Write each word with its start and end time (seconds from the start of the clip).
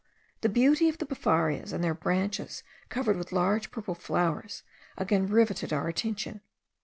The 0.41 0.49
beauty 0.49 0.89
of 0.89 0.97
the 0.97 1.05
befarias, 1.05 1.71
and 1.71 1.83
their 1.83 1.93
branches 1.93 2.63
covered 2.89 3.17
with 3.17 3.31
large 3.31 3.69
purple 3.69 3.93
flowers, 3.93 4.63
again 4.97 5.27
rivetted 5.27 5.71
our 5.71 5.87
attention. 5.87 6.41